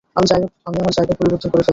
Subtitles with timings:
[0.15, 0.27] আমি
[0.79, 1.69] আমার জায়গা পরিবর্তন করে ফেলছি।